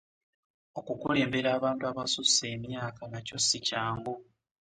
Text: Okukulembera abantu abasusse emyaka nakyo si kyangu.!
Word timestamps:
Okukulembera 0.79 1.49
abantu 1.57 1.83
abasusse 1.91 2.43
emyaka 2.55 3.01
nakyo 3.11 3.37
si 3.47 3.57
kyangu.! 3.67 4.13